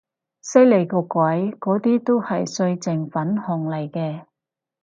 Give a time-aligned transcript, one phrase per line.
[0.41, 4.25] 犀利個鬼，嗰啲都係歲靜粉紅嚟嘅